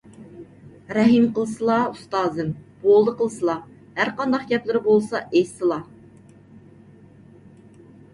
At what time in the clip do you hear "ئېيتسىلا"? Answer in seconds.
5.27-5.79